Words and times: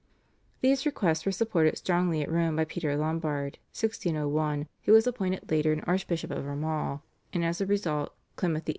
These 0.61 0.87
requests 0.87 1.27
were 1.27 1.31
supported 1.31 1.77
strongly 1.77 2.23
at 2.23 2.31
Rome 2.31 2.55
by 2.55 2.65
Peter 2.65 2.97
Lombard 2.97 3.59
(1601), 3.73 4.67
who 4.85 4.93
was 4.93 5.05
appointed 5.05 5.51
later 5.51 5.73
on 5.73 5.81
Archbishop 5.81 6.31
of 6.31 6.43
Armagh, 6.47 7.01
and 7.33 7.45
as 7.45 7.61
a 7.61 7.67
result 7.67 8.11
Clement 8.35 8.65
VIII. 8.65 8.69